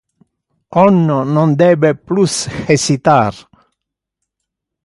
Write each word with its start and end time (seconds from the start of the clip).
On 0.85 0.95
non 1.35 1.49
debe 1.63 1.91
plus 2.07 2.33
hesitar! 2.71 3.33